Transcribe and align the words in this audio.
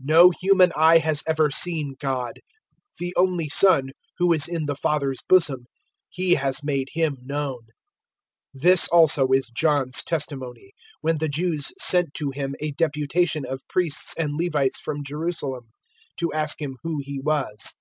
001:018 0.00 0.06
No 0.06 0.30
human 0.40 0.72
eye 0.76 0.98
has 0.98 1.24
ever 1.26 1.50
seen 1.50 1.96
God: 1.98 2.38
the 3.00 3.12
only 3.16 3.48
Son, 3.48 3.88
who 4.18 4.32
is 4.32 4.46
in 4.46 4.66
the 4.66 4.76
Father's 4.76 5.20
bosom 5.28 5.64
He 6.08 6.36
has 6.36 6.62
made 6.62 6.86
Him 6.92 7.16
known. 7.24 7.62
001:019 8.56 8.62
This 8.62 8.86
also 8.90 9.32
is 9.32 9.48
John's 9.48 10.04
testimony, 10.04 10.74
when 11.00 11.16
the 11.18 11.28
Jews 11.28 11.72
sent 11.76 12.14
to 12.14 12.30
him 12.30 12.54
a 12.60 12.70
deputation 12.70 13.44
of 13.44 13.66
Priests 13.68 14.14
and 14.16 14.34
Levites 14.38 14.78
from 14.78 15.02
Jerusalem 15.02 15.64
to 16.18 16.32
ask 16.32 16.62
him 16.62 16.76
who 16.84 17.00
he 17.02 17.18
was. 17.18 17.74